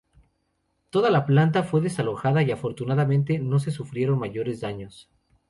[0.89, 5.11] Toda la planta fue desalojada y, afortunadamente, no se sufrieron mayores daños.